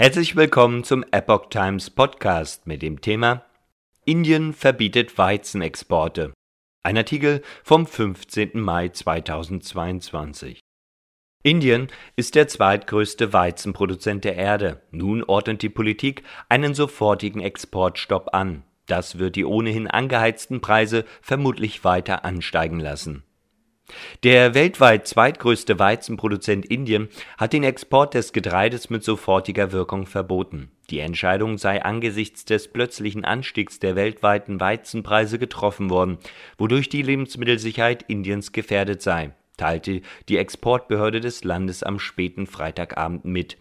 [0.00, 3.44] Herzlich willkommen zum Epoch Times Podcast mit dem Thema
[4.04, 6.32] Indien verbietet Weizenexporte.
[6.84, 8.60] Ein Artikel vom 15.
[8.60, 10.60] Mai 2022.
[11.42, 14.82] Indien ist der zweitgrößte Weizenproduzent der Erde.
[14.92, 18.62] Nun ordnet die Politik einen sofortigen Exportstopp an.
[18.86, 23.24] Das wird die ohnehin angeheizten Preise vermutlich weiter ansteigen lassen.
[24.24, 30.72] Der weltweit zweitgrößte Weizenproduzent Indien hat den Export des Getreides mit sofortiger Wirkung verboten.
[30.90, 36.18] Die Entscheidung sei angesichts des plötzlichen Anstiegs der weltweiten Weizenpreise getroffen worden,
[36.56, 43.56] wodurch die Lebensmittelsicherheit Indiens gefährdet sei, teilte die Exportbehörde des Landes am späten Freitagabend mit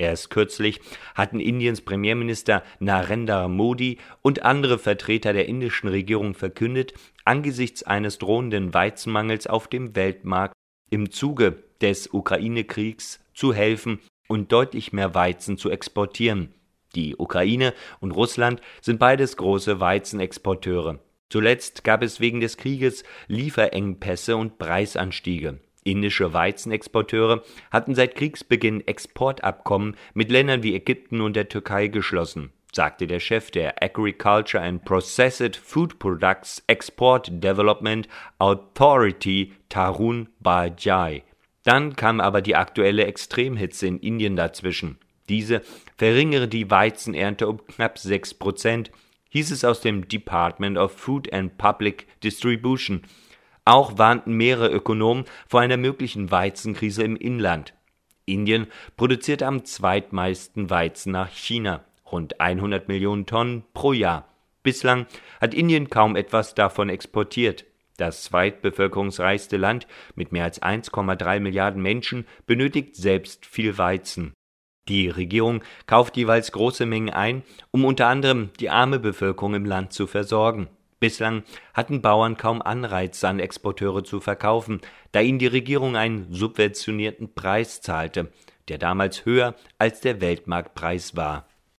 [0.00, 0.80] Erst kürzlich
[1.14, 6.94] hatten Indiens Premierminister Narendra Modi und andere Vertreter der indischen Regierung verkündet,
[7.26, 10.54] angesichts eines drohenden Weizenmangels auf dem Weltmarkt
[10.90, 16.54] im Zuge des Ukraine-Kriegs zu helfen und deutlich mehr Weizen zu exportieren.
[16.94, 20.98] Die Ukraine und Russland sind beides große Weizenexporteure.
[21.28, 25.60] Zuletzt gab es wegen des Krieges Lieferengpässe und Preisanstiege.
[25.84, 33.06] Indische Weizenexporteure hatten seit Kriegsbeginn Exportabkommen mit Ländern wie Ägypten und der Türkei geschlossen, sagte
[33.06, 38.08] der Chef der Agriculture and Processed Food Products Export Development
[38.38, 41.22] Authority Tarun Bajai.
[41.64, 44.98] Dann kam aber die aktuelle Extremhitze in Indien dazwischen.
[45.28, 45.62] Diese
[45.96, 48.90] verringere die Weizenernte um knapp 6 Prozent,
[49.30, 53.02] hieß es aus dem Department of Food and Public Distribution
[53.70, 57.72] auch warnten mehrere Ökonomen vor einer möglichen Weizenkrise im Inland.
[58.26, 64.28] Indien produziert am zweitmeisten Weizen nach China, rund 100 Millionen Tonnen pro Jahr.
[64.62, 65.06] Bislang
[65.40, 67.64] hat Indien kaum etwas davon exportiert.
[67.96, 74.32] Das zweitbevölkerungsreichste Land mit mehr als 1,3 Milliarden Menschen benötigt selbst viel Weizen.
[74.88, 79.92] Die Regierung kauft jeweils große Mengen ein, um unter anderem die arme Bevölkerung im Land
[79.92, 80.68] zu versorgen.
[81.00, 84.80] Bislang hatten Bauern kaum Anreiz, an Exporteure zu verkaufen,
[85.12, 88.30] da ihnen die Regierung einen subventionierten Preis zahlte,
[88.68, 91.49] der damals höher als der Weltmarktpreis war.